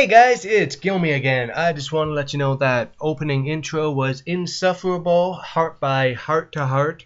[0.00, 1.50] Hey guys, it's Gilmy again.
[1.50, 6.52] I just want to let you know that opening intro was Insufferable, Heart by Heart
[6.52, 7.04] to Heart.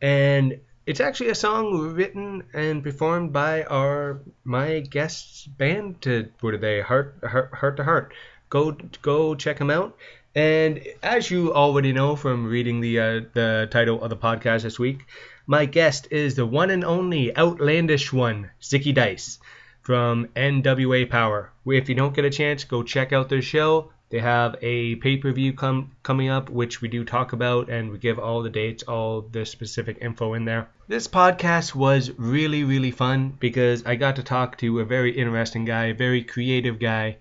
[0.00, 6.54] And it's actually a song written and performed by our my guests band to what
[6.54, 6.80] are they?
[6.80, 8.14] Heart Heart Heart to Heart.
[8.50, 9.96] Go go check them out.
[10.32, 14.78] And as you already know from reading the uh, the title of the podcast this
[14.78, 15.06] week,
[15.48, 19.40] my guest is the one and only outlandish one, Zicky Dice
[19.82, 21.50] from NWA Power.
[21.66, 23.90] If you don't get a chance, go check out their show.
[24.10, 27.90] They have a pay per view com- coming up, which we do talk about, and
[27.90, 30.68] we give all the dates, all the specific info in there.
[30.86, 35.64] This podcast was really, really fun because I got to talk to a very interesting
[35.64, 37.16] guy, a very creative guy,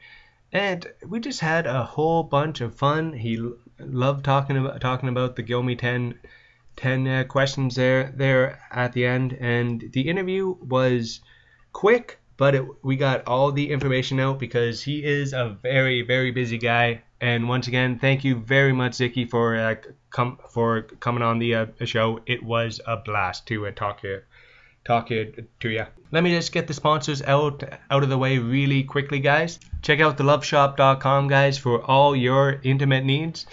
[0.52, 3.14] and we just had a whole bunch of fun.
[3.14, 6.20] He l- loved talking about talking about the Gilmy 10
[6.76, 11.20] 10 uh, questions there there at the end and the interview was
[11.73, 16.31] quick but it, we got all the information out because he is a very very
[16.31, 17.03] busy guy.
[17.20, 19.76] And once again thank you very much Zicky for uh,
[20.49, 22.20] for coming on the uh, show.
[22.26, 24.21] It was a blast to uh, talk to
[24.83, 28.39] talk to to you let me just get the sponsors out out of the way
[28.39, 29.60] really quickly guys.
[29.83, 33.45] Check out theloveshop.com guys for all your intimate needs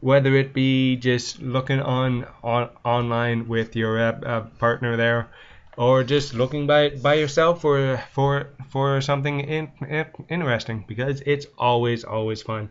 [0.00, 5.28] whether it be just looking on, on online with your uh, uh, partner there
[5.78, 11.46] or just looking by by yourself for for for something in, in, interesting because it's
[11.56, 12.68] always always fun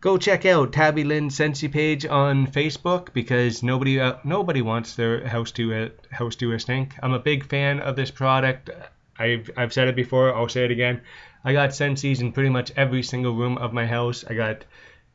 [0.00, 5.26] go check out Tabby Lynn Scentsy page on Facebook because nobody uh, nobody wants their
[5.26, 6.94] house to uh, house to a stink.
[7.02, 8.70] I'm a big fan of this product.
[9.18, 10.34] I've I've said it before.
[10.34, 11.00] I'll say it again.
[11.44, 14.24] I got Scentsy's in pretty much every single room of my house.
[14.24, 14.64] I got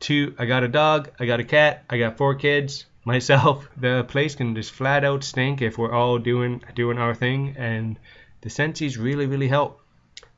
[0.00, 0.34] two.
[0.38, 1.10] I got a dog.
[1.18, 1.84] I got a cat.
[1.88, 2.84] I got four kids.
[3.04, 3.68] Myself.
[3.76, 7.98] The place can just flat out stink if we're all doing doing our thing, and
[8.40, 9.80] the Scentsy's really really help.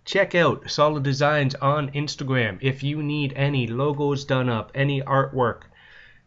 [0.04, 5.62] Check out Solid Designs on Instagram if you need any logos done up, any artwork,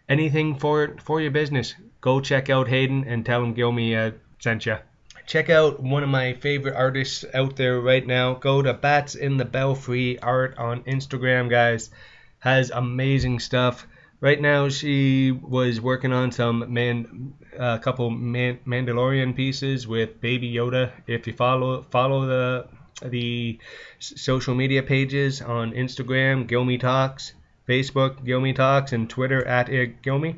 [0.08, 1.76] anything for for your business.
[2.02, 4.78] Go check out Hayden and tell him Gilmy uh, sent you.
[5.26, 8.34] Check out one of my favorite artists out there right now.
[8.34, 11.92] Go to Bats in the Belfry Art on Instagram, guys.
[12.40, 13.86] Has amazing stuff.
[14.22, 20.52] Right now, she was working on some man, a couple man, Mandalorian pieces with Baby
[20.54, 20.92] Yoda.
[21.08, 22.68] If you follow follow the
[23.02, 23.60] the
[24.00, 27.32] social media pages on Instagram, Gilmy Talks,
[27.66, 30.36] Facebook, Gilmy Talks, and Twitter at Gilmy.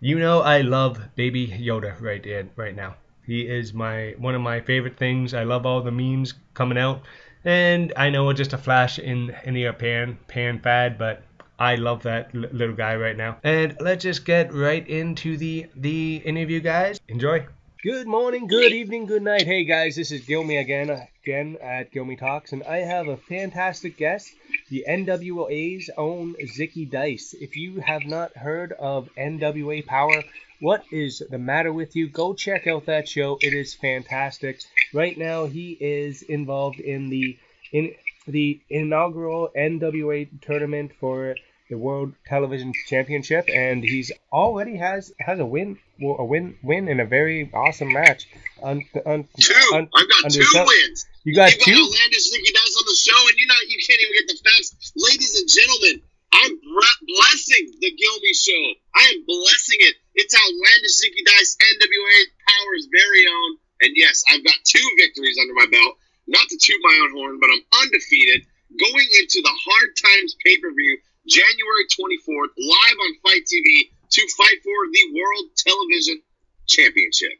[0.00, 2.94] You know I love Baby Yoda right there, right now.
[3.26, 5.34] He is my one of my favorite things.
[5.34, 7.02] I love all the memes coming out,
[7.44, 11.22] and I know it's just a flash in in the pan pan fad, but
[11.58, 13.38] I love that l- little guy right now.
[13.42, 17.00] And let's just get right into the the interview, guys.
[17.08, 17.46] Enjoy.
[17.82, 19.42] Good morning, good evening, good night.
[19.42, 20.88] Hey guys, this is Gilmy again,
[21.22, 24.32] again at Gilmy Talks, and I have a fantastic guest,
[24.70, 27.34] the NWA's own Zicky Dice.
[27.38, 30.24] If you have not heard of NWA Power,
[30.60, 32.08] what is the matter with you?
[32.08, 33.36] Go check out that show.
[33.42, 34.60] It is fantastic.
[34.94, 37.36] Right now, he is involved in the
[37.70, 37.92] in
[38.26, 41.36] the inaugural NWA tournament for
[41.70, 46.88] the World Television Championship, and he's already has has a win, well, a win, win
[46.88, 48.28] in a very awesome match.
[48.62, 49.54] On, on, Two.
[49.72, 51.06] on- I've got two wins.
[51.24, 51.72] You got you got two.
[51.72, 54.92] outlandish Zicky Dice on the show, and you not you can't even get the facts,
[54.96, 56.02] ladies and gentlemen.
[56.34, 56.58] I'm
[57.06, 58.62] blessing the Gilmy show.
[58.94, 59.94] I am blessing it.
[60.16, 63.50] It's outlandish Zicky Dice, NWA Power's very own,
[63.82, 65.96] and yes, I've got two victories under my belt.
[66.26, 68.46] Not to toot my own horn, but I'm undefeated.
[68.78, 70.98] Going into the Hard Times pay per view,
[71.28, 76.20] January 24th, live on FITE TV to fight for the World Television
[76.66, 77.32] Championship.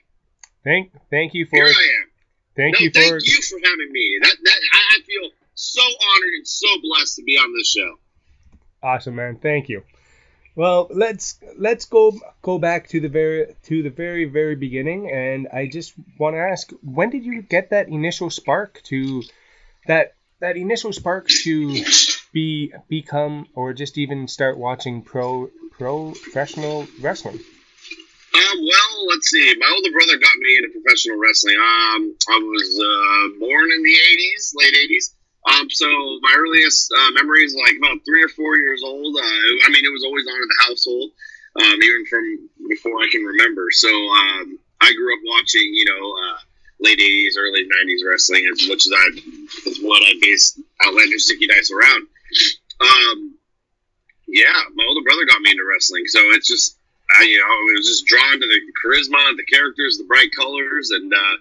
[0.64, 2.06] Thank, thank you for, Here I am.
[2.56, 3.00] thank no, you for.
[3.00, 4.18] thank you for having me.
[4.22, 7.94] That that I feel so honored and so blessed to be on this show.
[8.82, 9.38] Awesome, man.
[9.42, 9.82] Thank you.
[10.56, 15.48] Well, let's let's go go back to the very to the very very beginning, and
[15.52, 19.22] I just want to ask, when did you get that initial spark to
[19.88, 21.84] that that initial spark to
[22.32, 27.40] be become or just even start watching pro pro professional wrestling?
[28.34, 29.54] Um, well, let's see.
[29.58, 31.56] My older brother got me into professional wrestling.
[31.56, 35.14] Um, I was uh, born in the '80s, late '80s.
[35.44, 35.86] Um, so
[36.22, 39.14] my earliest uh, memories, like about three or four years old.
[39.16, 41.10] Uh, I mean, it was always on in the household,
[41.60, 43.68] um, even from before I can remember.
[43.70, 46.38] So um, I grew up watching, you know, uh,
[46.80, 49.04] late '80s, early '90s wrestling as much as I
[49.68, 52.06] is what I based Outlandish Zicky Dice around.
[52.80, 53.34] Um,
[54.26, 56.78] yeah, my older brother got me into wrestling, so it's just
[57.10, 60.90] I, you know, I was just drawn to the charisma, the characters, the bright colors,
[60.90, 61.36] and uh,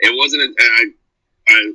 [0.00, 0.54] it wasn't.
[0.58, 0.84] I,
[1.48, 1.72] I,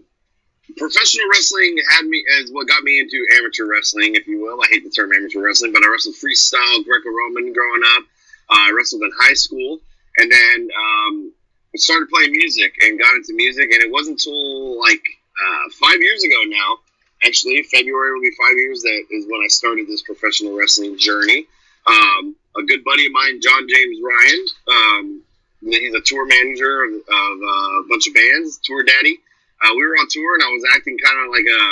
[0.78, 4.60] professional wrestling had me as what got me into amateur wrestling, if you will.
[4.62, 8.04] I hate the term amateur wrestling, but I wrestled freestyle, Greco-Roman growing up.
[8.50, 9.80] Uh, I wrestled in high school,
[10.18, 11.34] and then um,
[11.76, 13.72] started playing music and got into music.
[13.72, 15.04] And it wasn't until like
[15.40, 16.78] uh, five years ago now.
[17.24, 18.82] Actually, February will be five years.
[18.82, 21.46] That is when I started this professional wrestling journey.
[21.88, 24.46] Um, a good buddy of mine, John James Ryan.
[24.68, 25.24] Um,
[25.62, 29.20] he's a tour manager of, of uh, a bunch of bands, tour daddy.
[29.64, 31.64] Uh, we were on tour, and I was acting kind of like a,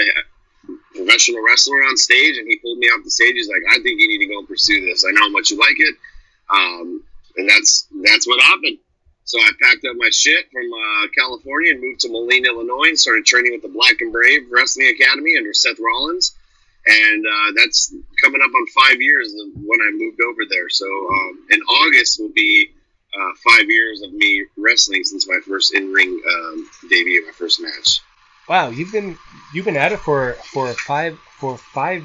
[0.00, 0.22] a,
[0.94, 3.34] professional wrestler on stage, and he pulled me off the stage.
[3.34, 5.04] He's like, "I think you need to go pursue this.
[5.04, 5.94] I know how much you like it."
[6.50, 7.02] Um,
[7.36, 8.78] and that's that's what happened.
[9.24, 12.98] So I packed up my shit from uh, California and moved to Moline, Illinois, and
[12.98, 16.34] started training with the Black and Brave Wrestling Academy under Seth Rollins
[16.86, 20.68] and uh, that's coming up on five years when I moved over there.
[20.68, 22.70] So um, in August will be
[23.14, 27.60] uh, five years of me wrestling since my first in ring um, debut, my first
[27.60, 28.00] match.
[28.48, 29.16] Wow, you've been
[29.54, 32.02] you've been at it for for five for five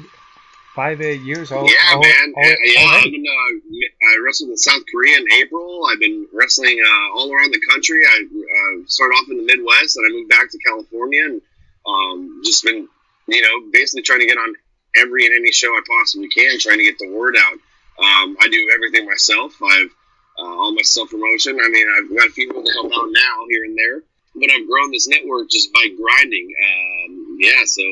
[0.76, 1.50] five eight years.
[1.50, 2.34] All, yeah, all, man.
[2.36, 2.84] all, yeah.
[2.84, 5.86] I've been, uh, I wrestled in South Korea in April.
[5.90, 8.02] I've been wrestling uh, all around the country.
[8.06, 11.40] I uh, started off in the Midwest, and I moved back to California, and
[11.86, 12.86] um, just been,
[13.26, 14.54] you know, basically trying to get on
[14.96, 17.54] every and any show I possibly can, trying to get the word out.
[17.98, 19.54] Um, I do everything myself.
[19.62, 19.90] I've
[20.38, 21.58] uh, all my self promotion.
[21.62, 24.02] I mean, I've got people to help out now here and there,
[24.34, 26.54] but I've grown this network just by grinding.
[26.66, 27.82] Um, yeah, so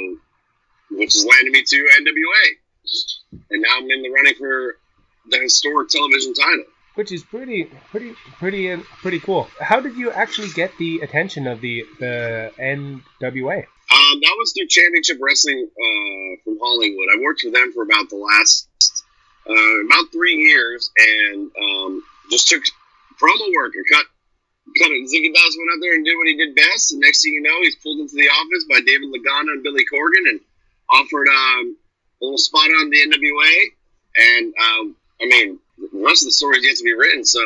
[0.91, 4.77] which has landed me to NWA, and now I'm in the running for
[5.31, 6.65] the historic television title.
[6.95, 9.49] which is pretty pretty pretty uh, pretty cool.
[9.61, 13.65] How did you actually get the attention of the the NWA?
[13.93, 17.09] Um, that was through Championship Wrestling uh, from Hollywood.
[17.15, 18.69] I worked for them for about the last
[19.49, 22.03] uh, about three years, and um,
[22.35, 22.63] just took
[23.23, 24.07] promo work and cut
[24.79, 25.07] cut it.
[25.07, 26.93] Zicky Dice went out there and did what he did best.
[26.93, 29.85] And next thing you know, he's pulled into the office by David Lagana and Billy
[29.87, 30.41] Corgan and
[30.91, 31.77] offered um,
[32.21, 33.55] a little spot on the NWA.
[34.17, 37.25] And um, I mean, the rest of the story is yet to be written.
[37.25, 37.41] So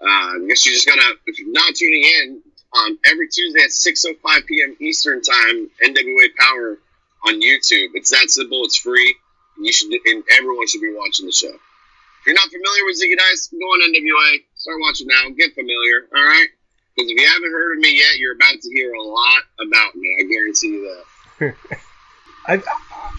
[0.00, 2.42] uh, I guess you just gotta, if you're not tuning in,
[2.72, 4.76] um, every Tuesday at 6:05 p.m.
[4.80, 6.78] Eastern Time, NWA Power
[7.26, 7.90] on YouTube.
[7.94, 8.64] It's that simple.
[8.64, 9.14] It's free.
[9.60, 11.52] You should, and everyone should be watching the show.
[12.22, 14.44] If you're not familiar with Zicky Dice, go on NWA.
[14.54, 15.28] Start watching now.
[15.36, 16.06] Get familiar.
[16.16, 16.46] All right.
[16.94, 19.96] Because if you haven't heard of me yet, you're about to hear a lot about
[19.96, 20.16] me.
[20.20, 21.02] I guarantee you
[21.40, 21.56] that.
[22.46, 22.64] I've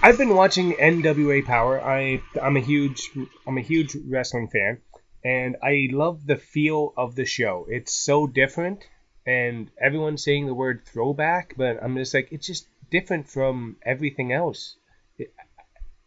[0.01, 1.81] I've been watching NWA Power.
[1.81, 3.11] I I'm a huge
[3.45, 4.77] I'm a huge wrestling fan,
[5.21, 7.67] and I love the feel of the show.
[7.69, 8.87] It's so different,
[9.25, 14.31] and everyone's saying the word throwback, but I'm just like it's just different from everything
[14.31, 14.77] else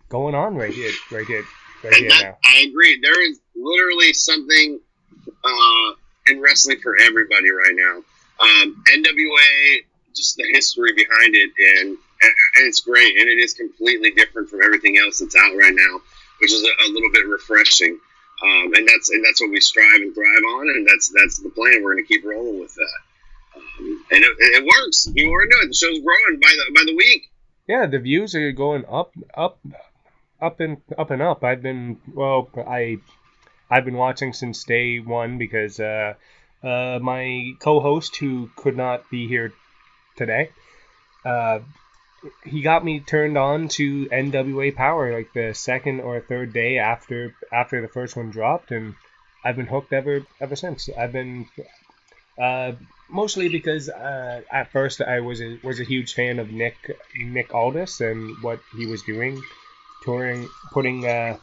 [0.09, 1.45] going on right here, right here,
[1.85, 2.39] And that, now.
[2.45, 2.99] I agree.
[3.01, 4.81] There is literally something
[5.45, 5.93] uh,
[6.29, 8.03] in wrestling for everybody right now.
[8.39, 14.11] Um, NWA, just the history behind it, and and it's great, and it is completely
[14.11, 16.01] different from everything else that's out right now,
[16.41, 17.99] which is a, a little bit refreshing.
[18.43, 21.49] Um, and that's and that's what we strive and thrive on, and that's that's the
[21.51, 21.83] plan.
[21.83, 25.09] We're going to keep rolling with that, um, and it, it works.
[25.15, 25.69] People are into it.
[25.69, 27.31] The show's growing by the by the week.
[27.67, 29.59] Yeah, the views are going up, up,
[30.41, 31.45] up and up and up.
[31.45, 32.99] I've been well, I,
[33.71, 36.15] I've been watching since day one because uh,
[36.63, 39.53] uh, my co-host who could not be here
[40.17, 40.51] today,
[41.25, 41.61] uh,
[42.45, 47.35] he got me turned on to NWA Power like the second or third day after
[47.53, 48.95] after the first one dropped, and
[49.45, 50.89] I've been hooked ever ever since.
[50.97, 51.47] I've been.
[52.39, 52.73] Uh,
[53.09, 56.77] mostly because uh, at first I was a, was a huge fan of Nick
[57.17, 59.41] Nick Aldis and what he was doing,
[60.07, 61.37] touring, putting uh,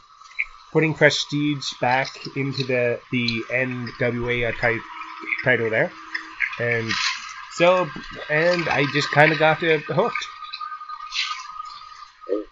[0.72, 4.80] putting prestige back into the the NWA uh, tit-
[5.44, 5.92] title there,
[6.58, 6.90] and
[7.52, 7.86] so
[8.28, 10.26] and I just kind of got hooked.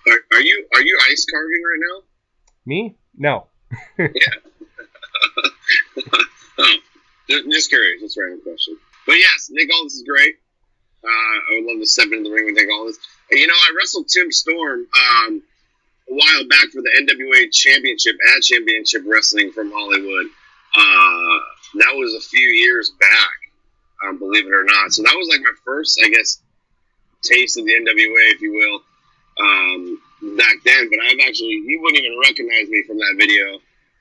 [0.06, 2.02] Are, are you are you ice carving right now?
[2.64, 2.96] Me?
[3.16, 3.46] No.
[3.98, 4.52] Yeah
[6.58, 6.76] Oh,
[7.30, 8.00] just, just curious.
[8.00, 8.76] Just a random question.
[9.06, 10.36] But yes, Nick Aldis is great.
[11.04, 12.98] Uh, I would love to step into the ring with Nick Aldis.
[13.30, 14.86] You know, I wrestled Tim Storm
[15.26, 15.42] um,
[16.12, 20.26] a while back for the NWA Championship at Championship Wrestling from Hollywood.
[20.74, 21.38] Uh,
[21.80, 23.36] that was a few years back,
[24.04, 24.92] um, believe it or not.
[24.92, 26.40] So that was like my first, I guess,
[27.22, 28.80] taste of the NWA, if you will,
[29.44, 30.90] um, back then.
[30.90, 33.58] But I've actually, you wouldn't even recognize me from that video.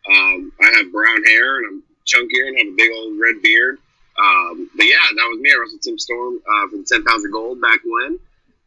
[0.09, 3.77] Um, I have brown hair and I'm chunkier and have a big old red beard.
[4.19, 5.51] Um, but yeah, that was me.
[5.51, 8.19] I wrestled Tim Storm uh, for the 10 pounds of gold back when.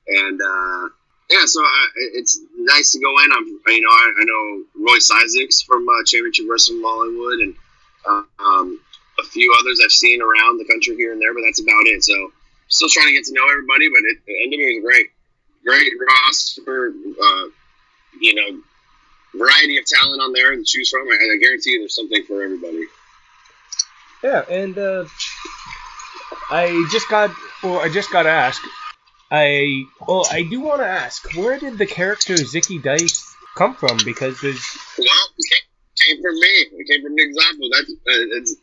[0.07, 0.89] And uh,
[1.31, 3.33] yeah, so I, it's nice to go in.
[3.33, 7.55] I'm, you know, I, I know Royce Isaacs from uh, Championship Wrestling Hollywood and
[8.07, 8.81] uh, um,
[9.19, 12.05] a few others I've seen around the country here and there, but that's about it.
[12.05, 12.33] So
[12.69, 15.07] still trying to get to know everybody, but it, NWA is great.
[15.65, 15.93] Great
[16.27, 17.47] roster, uh,
[18.21, 18.61] you know,
[19.35, 21.09] variety of talent on there to choose from.
[21.09, 22.85] I, I guarantee you there's something for everybody.
[24.23, 25.07] Yeah, and uh,
[26.51, 27.31] I just got,
[27.63, 28.61] well, I just got asked.
[29.31, 33.25] I, well, I do want to ask, where did the character Zicky Dice
[33.57, 33.99] come from?
[34.05, 34.63] Because there's,
[34.99, 35.07] Well,
[35.39, 35.47] it
[36.07, 36.55] came, from me.
[36.79, 37.65] It came from Nick Zappo.
[37.73, 38.55] That's uh, it's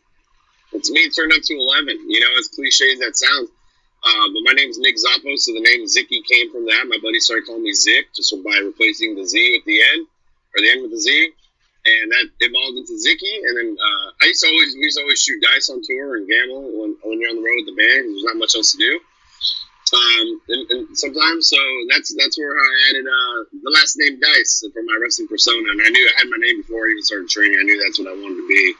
[0.72, 1.98] it's me turned up to eleven.
[2.08, 3.50] You know, as cliche as that sounds.
[4.02, 6.86] Uh, but my name's Nick Zappo, so the name Zicky came from that.
[6.88, 10.06] My buddy started calling me Zick just by replacing the Z with the N,
[10.54, 11.30] or the N with the Z,
[11.86, 13.46] and that evolved into Zicky.
[13.46, 16.16] And then uh, I used to always we used to always shoot dice on tour
[16.16, 18.10] and gamble when, when you're on the road with the band.
[18.10, 19.00] There's not much else to do.
[19.92, 21.56] Um, and, and sometimes, so
[21.90, 25.80] that's that's where I added uh, the last name Dice for my wrestling persona, and
[25.84, 27.58] I knew I had my name before I even started training.
[27.60, 28.74] I knew that's what I wanted to be.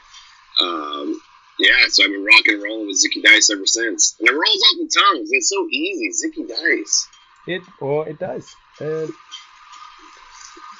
[0.61, 1.21] Um,
[1.59, 4.63] yeah, so I've been rocking and rolling with Zicky Dice ever since, and it rolls
[4.63, 5.27] off the tongue.
[5.29, 7.07] It's so easy, Zicky Dice.
[7.47, 8.55] it, well, it does.
[8.81, 9.05] Uh,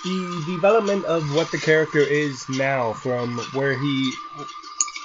[0.04, 4.12] the development of what the character is now from where he,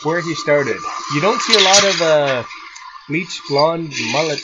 [0.05, 0.79] where he started.
[1.15, 2.45] You don't see a lot of uh,
[3.09, 4.41] bleach blonde mullet,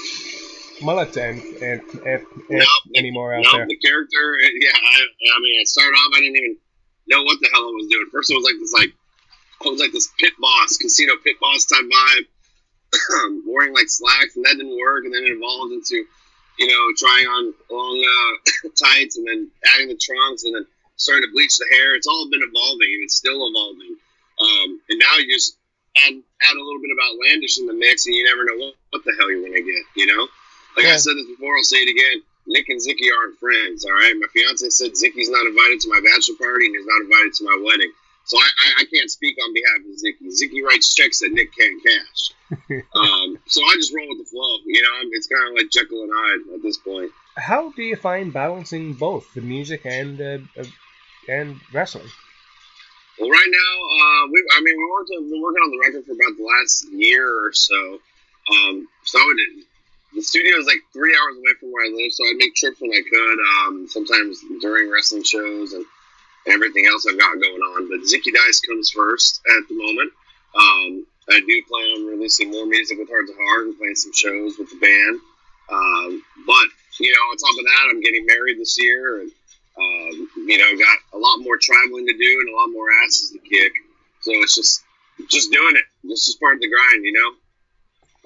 [0.83, 3.67] mullet and, and, and, Nope, anymore out no, there.
[3.67, 4.71] the character, yeah.
[4.75, 6.57] I, I mean, I started off, I didn't even
[7.07, 8.07] know what the hell I was doing.
[8.11, 8.93] First, it was like this, like
[9.65, 12.27] I was like this pit boss, casino pit boss type vibe,
[13.47, 15.05] wearing like slacks, and that didn't work.
[15.05, 16.05] And then it evolved into,
[16.59, 20.67] you know, trying on long uh, tights, and then adding the trunks, and then
[20.97, 21.95] starting to bleach the hair.
[21.95, 23.97] It's all been evolving, and it's still evolving.
[24.41, 25.57] Um, and now you just
[25.97, 28.75] add add a little bit of outlandish in the mix, and you never know what,
[28.91, 29.83] what the hell you're gonna get.
[29.97, 30.29] You know,
[30.77, 30.95] like Yeah.
[30.95, 32.23] I said this before, I'll say it again.
[32.47, 33.85] Nick and Zicky aren't friends.
[33.85, 37.01] All right, my fiance said Zicky's not invited to my bachelor party, and he's not
[37.01, 37.93] invited to my wedding.
[38.27, 40.29] So I, I, I can't speak on behalf of Zicky.
[40.33, 42.33] Zicky writes checks that Nick can't cash.
[42.95, 44.57] um, so I just roll with the flow.
[44.65, 47.11] You know, I'm, it's kind of like Jekyll and Hyde at this point.
[47.37, 50.65] How do you find balancing both the music and uh, uh,
[51.29, 52.09] and wrestling?
[53.19, 56.13] Well, right now, uh, we I mean, we worked been working on the record for
[56.13, 58.01] about the last year or so.
[58.51, 59.65] Um, so I would,
[60.15, 62.81] the studio is like three hours away from where I live, so I'd make trips
[62.81, 63.39] when I could.
[63.41, 65.85] Um, sometimes during wrestling shows and
[66.47, 67.89] everything else I've got going on.
[67.89, 70.13] But Zicky Dice comes first at the moment.
[70.55, 74.13] Um, I do plan on releasing more music with Heart to Heart and playing some
[74.13, 75.21] shows with the band.
[75.71, 76.67] Um, but
[77.01, 79.31] you know, on top of that, I'm getting married this year, and
[79.77, 83.31] um, you know, got a lot more traveling to do and a lot more asses
[83.33, 83.73] to kick.
[84.21, 84.85] So it's just,
[85.29, 85.85] just doing it.
[86.05, 87.31] This is part of the grind, you know.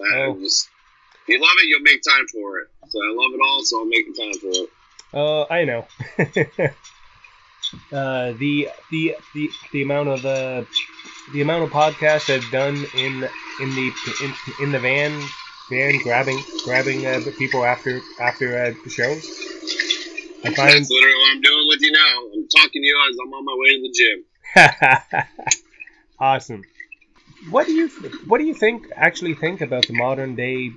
[0.05, 0.39] Uh, Oh.
[0.41, 0.69] just,
[1.29, 2.69] you love it, you'll make time for it.
[2.89, 4.71] So I love it all, so I'm making time for it.
[5.13, 5.87] Uh, I know.
[7.93, 10.65] uh, the the the the amount of uh,
[11.33, 13.29] the amount of podcasts I've done in
[13.61, 13.93] in the
[14.23, 15.23] in, in the van
[15.71, 19.27] van grabbing grabbing uh, people after after uh, the shows.
[20.45, 22.23] I find That's literally what I'm doing with you now.
[22.35, 25.65] I'm talking to you as I'm on my way to the gym.
[26.21, 26.63] awesome.
[27.51, 27.89] What do you
[28.27, 30.71] what do you think actually think about the modern day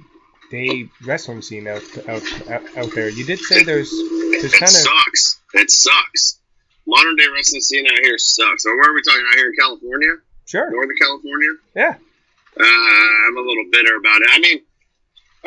[0.52, 2.22] day wrestling scene out out
[2.78, 3.10] out, there?
[3.10, 5.42] You did say there's there's kind of it sucks.
[5.54, 6.40] It sucks.
[6.86, 8.64] Modern day wrestling scene out here sucks.
[8.64, 10.14] So where are we talking out here in California?
[10.46, 11.50] sure Northern California?
[11.76, 11.96] yeah
[12.60, 14.30] Uh, I'm a little bitter about it.
[14.36, 14.60] I mean,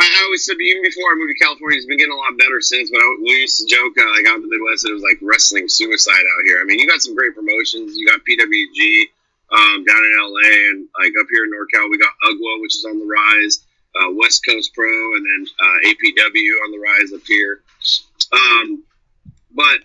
[0.01, 2.39] I, I always said even before I moved to California, it's been getting a lot
[2.39, 2.91] better since.
[2.91, 5.21] But I, we used to joke uh, like out in the Midwest it was like
[5.21, 6.59] wrestling suicide out here.
[6.61, 7.95] I mean, you got some great promotions.
[7.95, 9.13] You got PWG
[9.53, 12.85] um, down in LA, and like up here in NorCal, we got UGWA, which is
[12.89, 13.61] on the rise.
[13.95, 17.63] Uh, West Coast Pro, and then uh, APW on the rise up here.
[18.33, 18.83] Um,
[19.55, 19.79] but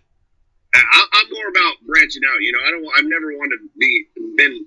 [0.73, 2.41] I, I'm more about branching out.
[2.41, 2.85] You know, I don't.
[2.97, 4.65] I've never wanted to be been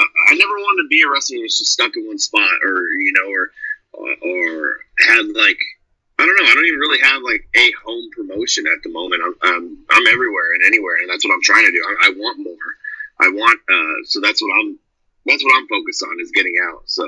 [0.00, 2.86] uh, I never wanted to be a wrestler who's just stuck in one spot, or
[2.98, 3.50] you know, or
[3.92, 5.58] or, or had like
[6.18, 6.48] I don't know.
[6.48, 9.22] I don't even really have like a home promotion at the moment.
[9.24, 11.82] I'm I'm, I'm everywhere and anywhere, and that's what I'm trying to do.
[11.84, 12.68] I, I want more.
[13.20, 13.60] I want.
[13.68, 14.78] Uh, so that's what I'm.
[15.26, 16.82] That's what I'm focused on is getting out.
[16.86, 17.04] So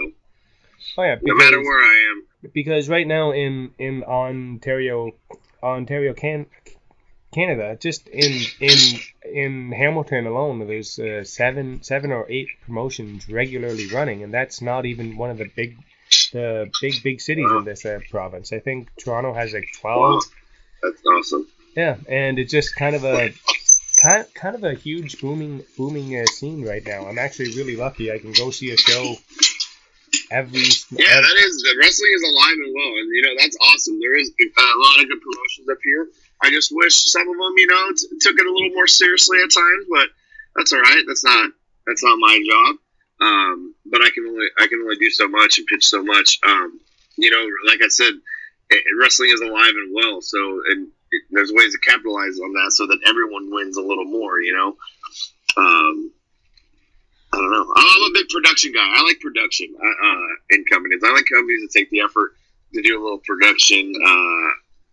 [0.98, 5.12] oh yeah no matter where I am, because right now in in Ontario,
[5.62, 6.46] Ontario, Can
[7.32, 9.00] Canada, just in in
[9.32, 14.84] in Hamilton alone, there's uh, seven seven or eight promotions regularly running, and that's not
[14.84, 15.78] even one of the big
[16.32, 18.52] the big big cities in this uh, province.
[18.52, 20.22] I think Toronto has like Wow, twelve.
[20.82, 21.46] that's awesome.
[21.74, 23.32] Yeah, and it's just kind of a
[24.02, 27.06] kind kind of a huge booming booming uh, scene right now.
[27.06, 28.12] I'm actually really lucky.
[28.12, 29.14] I can go see a show
[30.32, 30.64] every.
[30.90, 34.00] Yeah, ev- that is wrestling is alive and well, and you know that's awesome.
[34.00, 36.08] There is a lot of good promotions up here.
[36.42, 39.38] I just wish some of them, you know, t- took it a little more seriously
[39.44, 40.08] at times, but
[40.56, 41.04] that's all right.
[41.06, 41.50] That's not
[41.86, 42.76] that's not my job.
[43.20, 46.40] Um, but I can only I can only do so much and pitch so much.
[46.46, 46.80] Um,
[47.16, 48.14] you know, like I said,
[48.70, 50.20] it, wrestling is alive and well.
[50.20, 54.06] So and it, there's ways to capitalize on that so that everyone wins a little
[54.06, 54.40] more.
[54.40, 54.76] You know.
[55.56, 56.12] Um,
[57.32, 57.72] I don't know.
[57.74, 58.84] I'm a big production guy.
[58.84, 61.00] I like production uh, uh, in companies.
[61.04, 62.34] I like companies that take the effort
[62.74, 63.92] to do a little production.
[63.94, 64.48] Uh,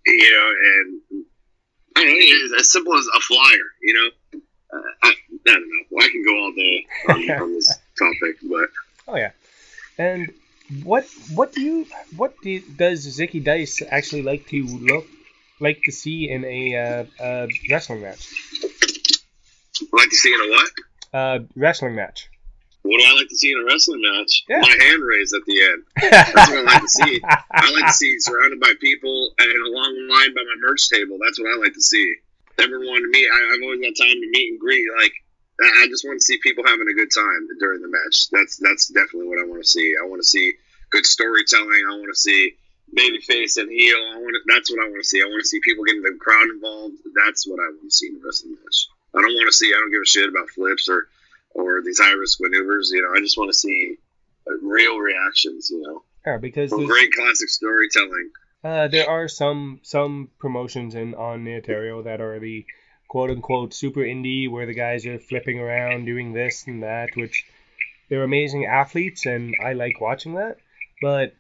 [0.05, 1.25] you know, and
[1.98, 3.67] I it's as simple as a flyer.
[3.81, 4.39] You know,
[4.74, 5.13] uh, I, I
[5.46, 5.84] don't know.
[5.91, 8.69] Well, I can go all day on, on this topic, but
[9.10, 9.31] Oh yeah,
[9.98, 10.31] and
[10.84, 15.08] what what do you what do you, does Zicky Dice actually like to look
[15.60, 18.31] like to see in a uh, uh, wrestling match?
[19.91, 20.69] Like to see in a what?
[21.13, 22.30] Uh, wrestling match.
[22.82, 24.46] What do I like to see in a wrestling match?
[24.48, 24.62] Yeah.
[24.62, 25.84] My hand raised at the end.
[26.34, 27.22] That's what I like to see.
[27.24, 31.18] I like to see surrounded by people and a long line by my merch table.
[31.20, 32.16] That's what I like to see.
[32.58, 33.28] Everyone to meet.
[33.28, 34.88] I, I've always got time to meet and greet.
[34.98, 35.13] Like
[35.60, 38.30] I just want to see people having a good time during the match.
[38.32, 39.96] That's that's definitely what I want to see.
[40.01, 40.54] I want to see
[40.89, 41.84] good storytelling.
[41.89, 42.56] I want to see
[42.94, 43.98] baby face and heel.
[43.98, 45.22] I want to, that's what I want to see.
[45.22, 46.95] I want to see people getting the crowd involved.
[47.13, 48.88] That's what I want to see in the wrestling match.
[49.15, 49.67] I don't want to see.
[49.67, 51.08] I don't give a shit about flips or
[51.52, 52.91] or these high risk maneuvers.
[52.93, 53.98] You know, I just want to see
[54.48, 55.69] uh, real reactions.
[55.69, 58.32] You know, yeah, because great classic storytelling.
[58.63, 62.65] Uh, there are some some promotions in on Ontario that are the
[63.08, 67.45] quote unquote super indie where the guys are flipping around doing this and that, which
[68.10, 70.58] they're amazing athletes and I like watching that.
[71.02, 71.34] But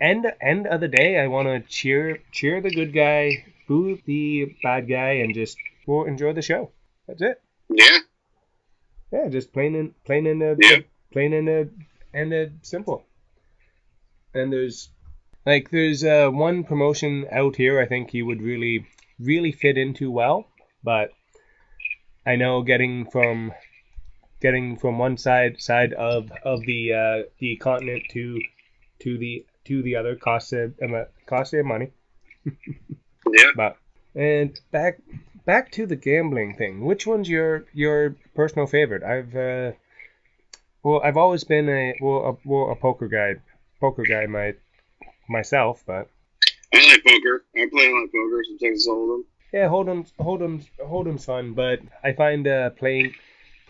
[0.00, 4.56] end end of the day, I want to cheer cheer the good guy, boo the
[4.62, 5.56] bad guy, and just
[5.86, 6.70] enjoy the show.
[7.18, 7.42] That's it.
[7.68, 7.98] Yeah,
[9.12, 10.78] Yeah, just plain and plain and uh, Yeah.
[11.12, 11.64] plain and uh,
[12.14, 13.04] and uh, simple.
[14.32, 14.88] And there's
[15.44, 18.86] like there's uh, one promotion out here I think you would really
[19.18, 20.48] really fit into well,
[20.82, 21.10] but
[22.24, 23.52] I know getting from
[24.40, 28.40] getting from one side side of of the uh, the continent to
[29.00, 31.90] to the to the other costs a um, costs a money.
[32.46, 33.50] yeah.
[33.54, 33.76] But
[34.14, 34.98] and back
[35.44, 36.84] back to the gambling thing.
[36.84, 39.02] Which one's your your personal favorite?
[39.02, 39.72] I've uh,
[40.82, 43.34] well, I've always been a well a, well, a poker guy,
[43.80, 44.54] poker guy my
[45.28, 45.82] myself.
[45.86, 46.08] But
[46.74, 47.44] I like poker.
[47.56, 48.42] I play a lot of poker.
[48.44, 49.24] Some Texas Hold'em.
[49.52, 53.14] yeah, Hold'em Hold'em Hold'em's fun, but I find uh, playing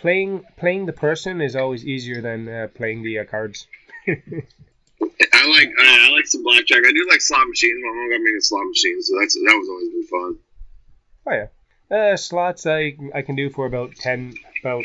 [0.01, 3.67] playing playing the person is always easier than uh, playing the uh, cards.
[4.09, 6.83] I like uh, I like some blackjack.
[6.87, 7.81] I do like slot machines.
[7.85, 10.39] My mom got me into slot machines, so that's that was always been fun.
[11.27, 11.47] Oh yeah.
[11.91, 14.85] Uh, slots I I can do for about ten about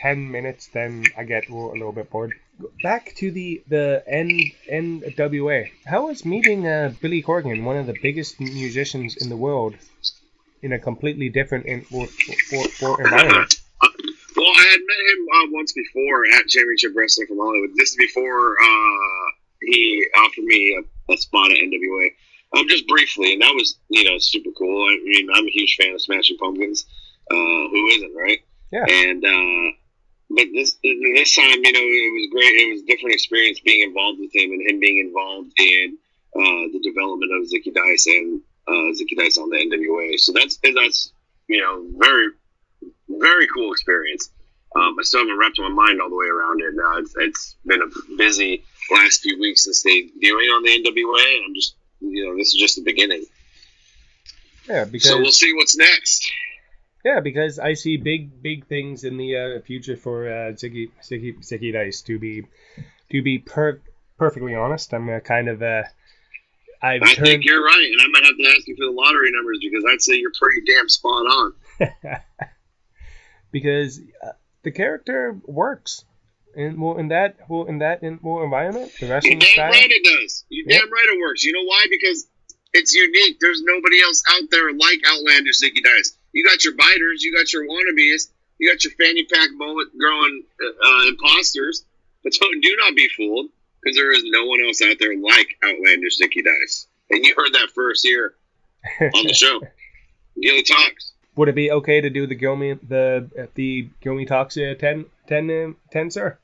[0.00, 0.68] ten minutes.
[0.68, 2.34] Then I get a little bit bored.
[2.82, 4.30] Back to the the N
[4.70, 5.70] NWA.
[5.84, 9.74] How was meeting uh, Billy Corgan, one of the biggest musicians in the world,
[10.62, 12.06] in a completely different in, or,
[12.54, 13.54] or, or environment?
[14.36, 17.70] Well, I had met him uh, once before at Championship Wrestling from Hollywood.
[17.74, 19.26] This is before uh,
[19.62, 22.10] he offered me a, a spot at NWA.
[22.56, 24.88] Um, just briefly, and that was you know super cool.
[24.88, 26.86] I mean, I'm a huge fan of Smashing Pumpkins.
[27.28, 28.38] Uh, who isn't, right?
[28.70, 28.84] Yeah.
[28.88, 29.76] And uh,
[30.30, 32.54] but this this time, you know, it was great.
[32.54, 35.98] It was a different experience being involved with him and him being involved in
[36.34, 40.18] uh, the development of Zicky Dice and uh, Zicky Dice on the NWA.
[40.18, 41.12] So that's that's
[41.48, 42.28] you know very
[43.08, 44.30] very cool experience.
[44.74, 46.74] Um, I still haven't wrapped my mind all the way around it.
[46.74, 51.44] Now it's, it's been a busy last few weeks since debuting on the NWA, and
[51.46, 53.24] I'm just you know this is just the beginning.
[54.68, 56.30] Yeah, because So we'll see what's next.
[57.04, 61.38] yeah, because I see big big things in the uh, future for uh, Zicky Zicky
[61.38, 62.02] Zicky Dice.
[62.02, 62.42] To be
[63.10, 63.80] to be per-
[64.18, 65.82] perfectly honest, I'm uh, kind of uh,
[66.82, 69.30] I've I think you're right, and I might have to ask you for the lottery
[69.32, 71.52] numbers because I'd say you're pretty damn spot on.
[73.52, 74.32] because uh,
[74.62, 76.04] the character works
[76.56, 79.70] in well in that well in that in well environment the You're wrestling damn style
[79.70, 80.44] right it does.
[80.48, 80.78] You're Yeah.
[80.80, 81.44] damn right it works.
[81.44, 81.86] You know why?
[81.90, 82.26] Because
[82.72, 83.38] it's unique.
[83.40, 86.16] There's nobody else out there like Outlandish Zicky Dice.
[86.32, 90.42] You got your biters, you got your wannabes, you got your fanny pack mullet growing
[90.62, 91.84] uh, imposters,
[92.24, 93.46] but don't, do not be fooled
[93.82, 96.86] because there is no one else out there like Outlandish Zicky Dice.
[97.10, 98.34] And you heard that first here
[99.00, 99.60] on the show.
[100.42, 101.12] Gilmy Talks.
[101.36, 105.50] Would it be okay to do the Gilmy the the Gilmy Talks uh, 10, 10,
[105.50, 106.38] uh, 10, sir?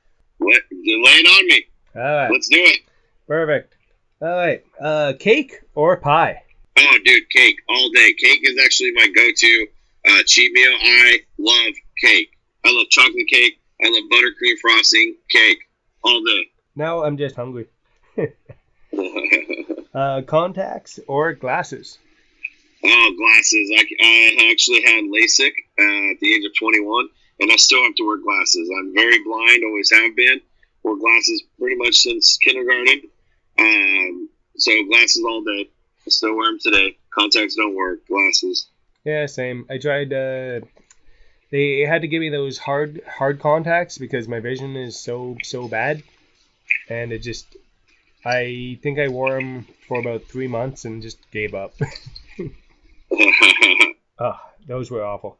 [0.44, 1.66] Let, lay it on me.
[1.94, 2.80] All right, Let's do it.
[3.26, 3.74] perfect.
[4.20, 6.42] All right, uh, cake or pie?
[6.78, 8.12] Oh, dude, cake all day.
[8.14, 9.66] Cake is actually my go-to
[10.08, 10.72] uh, cheat meal.
[10.80, 12.30] I love cake.
[12.64, 13.60] I love chocolate cake.
[13.84, 15.58] I love buttercream frosting cake
[16.04, 16.44] all day.
[16.76, 17.66] Now I'm just hungry.
[19.94, 21.98] Uh, contacts or glasses?
[22.82, 23.70] oh, glasses.
[23.76, 27.08] I, I actually had LASIK uh, at the age of 21,
[27.42, 28.70] and I still have to wear glasses.
[28.78, 30.40] I'm very blind, always have been.
[30.84, 33.02] Wore glasses pretty much since kindergarten.
[33.58, 35.68] Um, so glasses all day.
[36.06, 36.96] I still wear them today.
[37.12, 38.06] Contacts don't work.
[38.06, 38.68] Glasses.
[39.04, 39.66] Yeah, same.
[39.68, 40.12] I tried.
[40.12, 40.60] Uh,
[41.50, 45.68] they had to give me those hard hard contacts because my vision is so so
[45.68, 46.02] bad,
[46.88, 47.56] and it just.
[48.24, 51.74] I think I wore them for about three months and just gave up.
[54.20, 55.38] oh, those were awful.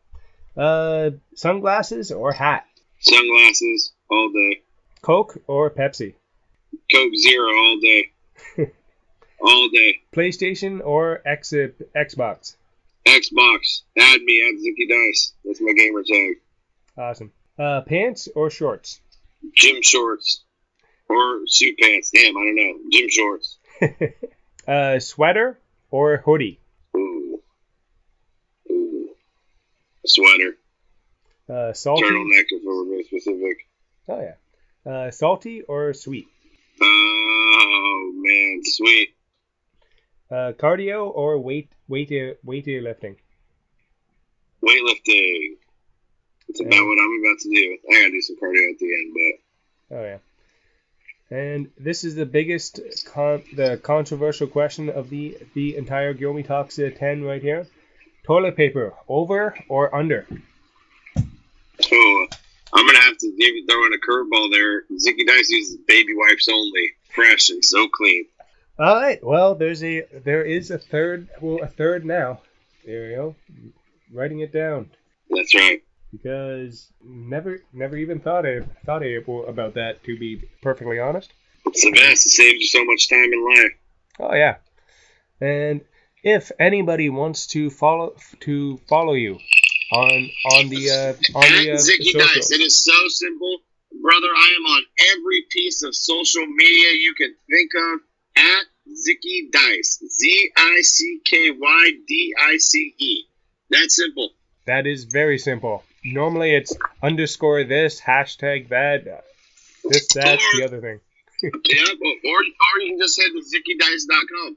[0.56, 2.66] Uh, sunglasses or hat?
[3.00, 4.62] Sunglasses all day.
[5.00, 6.14] Coke or Pepsi?
[6.92, 8.12] Coke Zero all day.
[9.40, 10.02] all day.
[10.12, 12.56] PlayStation or X Xbox?
[13.06, 13.82] Xbox.
[13.98, 15.32] Add me at Zicky Dice.
[15.44, 16.36] That's my gamer tag.
[16.96, 17.32] Awesome.
[17.58, 19.00] Uh, pants or shorts?
[19.54, 20.44] Gym shorts.
[21.08, 22.10] Or suit pants.
[22.14, 22.78] Damn, I don't know.
[22.90, 23.58] Gym shorts.
[24.68, 25.58] uh, sweater
[25.90, 26.60] or hoodie?
[30.06, 30.56] Sweater.
[31.48, 32.04] Uh, salty.
[32.04, 33.68] Turtleneck if we're very specific.
[34.08, 34.90] Oh yeah.
[34.90, 36.26] Uh, salty or sweet?
[36.80, 39.14] Oh man, sweet.
[40.30, 43.16] Uh, cardio or weight weight weight weightlifting?
[44.64, 45.56] Weightlifting.
[46.48, 47.78] That's about what I'm about to do.
[47.88, 49.42] I gotta do some cardio at the end, but
[49.92, 50.18] Oh yeah.
[51.30, 56.78] And this is the biggest con- the controversial question of the the entire Gilmy Talks
[56.78, 57.66] uh, 10 right here.
[58.24, 60.26] Toilet paper over or under?
[61.18, 62.26] oh,
[62.72, 64.82] I'm gonna have to give you throw in a curveball there.
[64.92, 68.26] Zicky Dice uses baby wipes only, fresh and so clean.
[68.78, 69.22] All right.
[69.22, 72.40] Well, there's a there is a third well a third now.
[72.86, 73.36] There you go.
[74.12, 74.90] Writing it down
[75.30, 75.82] That's right.
[76.10, 79.06] because never never even thought I thought I
[79.46, 81.32] about that to be perfectly honest.
[81.66, 82.26] It's the best.
[82.26, 83.72] It saves you so much time in life.
[84.20, 84.56] Oh yeah.
[85.40, 85.80] And
[86.22, 89.38] if anybody wants to follow to follow you
[89.92, 92.50] on on the uh, on the, uh, At Zicky Dice.
[92.52, 93.58] It is so simple,
[94.00, 94.26] brother.
[94.26, 94.82] I am on
[95.16, 98.00] every piece of social media you can think of.
[98.34, 100.02] At Zicky Dice.
[100.08, 103.24] Z I C K Y D I C E.
[103.70, 104.30] That's simple.
[104.66, 105.82] that is very simple.
[106.04, 109.20] Normally it's underscore this hashtag that uh,
[109.84, 111.00] this that's the other thing.
[111.42, 114.56] Yeah, or, or you can just head to ZickyDice.com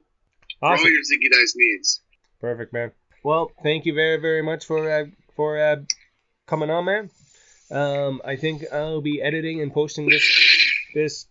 [0.66, 2.02] for all your Zicky Dice needs.
[2.42, 2.92] Perfect, man.
[3.24, 5.78] Well, thank you very, very much for uh, for uh,
[6.48, 7.10] coming on, man.
[7.72, 10.24] Um, I think I'll be editing and posting this.
[10.94, 11.26] This.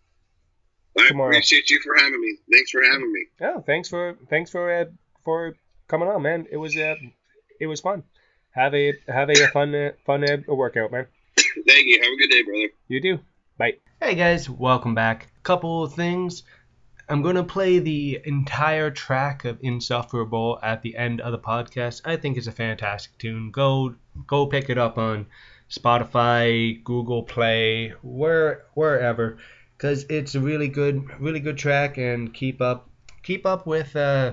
[0.98, 1.30] I Tomorrow.
[1.30, 2.36] appreciate you for having me.
[2.52, 3.26] Thanks for having me.
[3.40, 4.84] Oh, thanks for thanks for uh,
[5.24, 5.56] for
[5.88, 6.46] coming on, man.
[6.50, 6.94] It was uh,
[7.60, 8.02] it was fun.
[8.50, 11.06] Have a have a fun uh, fun uh, workout, man.
[11.36, 12.00] Thank you.
[12.02, 12.68] Have a good day, brother.
[12.88, 13.18] You do.
[13.58, 13.74] Bye.
[14.00, 15.28] Hey guys, welcome back.
[15.42, 16.42] Couple of things.
[17.08, 22.00] I'm gonna play the entire track of Insufferable at the end of the podcast.
[22.04, 23.50] I think it's a fantastic tune.
[23.50, 23.94] Go
[24.26, 25.26] go pick it up on
[25.70, 29.38] Spotify, Google Play, where wherever,
[29.76, 31.98] because it's a really good really good track.
[31.98, 32.88] And keep up
[33.22, 34.32] keep up with uh,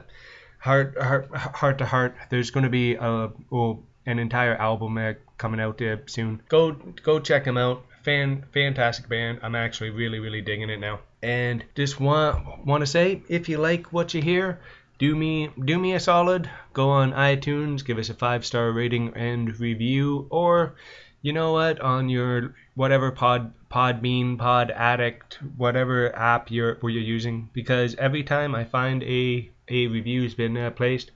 [0.60, 2.15] heart heart heart to heart.
[2.29, 6.41] There's gonna be a well, an entire album uh, coming out uh, soon.
[6.47, 7.84] Go go check them out.
[8.04, 9.40] Fan fantastic band.
[9.44, 11.00] I'm actually really really digging it now.
[11.22, 14.60] And just want want to say if you like what you hear,
[14.98, 16.50] do me do me a solid.
[16.74, 20.76] Go on iTunes, give us a five star rating and review, or
[21.22, 27.02] you know what on your whatever pod Podbean, Pod Addict, whatever app you're where you're
[27.02, 27.50] using.
[27.54, 31.12] Because every time I find a a review has been uh, placed,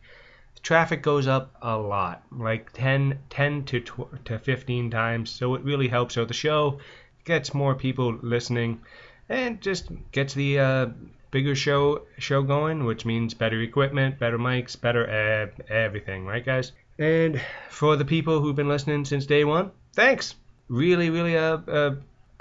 [0.63, 5.29] traffic goes up a lot, like 10, 10 to tw- to 15 times.
[5.29, 6.79] So it really helps out the show,
[7.23, 8.81] gets more people listening,
[9.29, 10.87] and just gets the uh,
[11.31, 16.71] bigger show show going, which means better equipment, better mics, better uh, everything, right, guys?
[16.97, 20.35] And for the people who've been listening since day one, thanks.
[20.67, 21.95] Really, really uh, uh,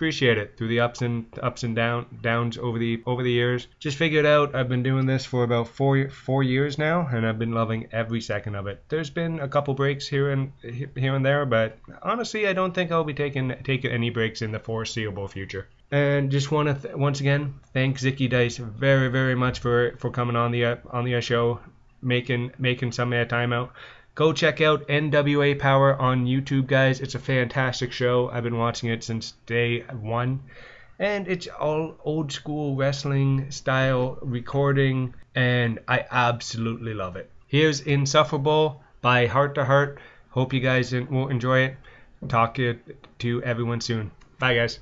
[0.04, 3.66] appreciate it through the ups and ups and down downs over the over the years.
[3.78, 7.38] Just figured out I've been doing this for about four four years now, and I've
[7.38, 8.84] been loving every second of it.
[8.90, 12.92] There's been a couple breaks here and here and there, but honestly, I don't think
[12.92, 15.68] I'll be taking taking any breaks in the foreseeable future.
[15.90, 20.10] And just want to th- once again thank Zicky Dice very very much for for
[20.10, 21.60] coming on the uh, on the show,
[22.02, 23.72] making making some uh, time out.
[24.14, 27.00] Go check out NWA Power on YouTube, guys.
[27.00, 28.30] It's a fantastic show.
[28.30, 30.40] I've been watching it since day one.
[31.00, 37.28] And it's all old school wrestling style recording, and I absolutely love it.
[37.48, 39.98] Here's Insufferable by Heart to Heart.
[40.30, 41.76] Hope you guys will enjoy it.
[42.28, 42.54] Talk
[43.18, 44.12] to everyone soon.
[44.38, 44.78] Bye, guys.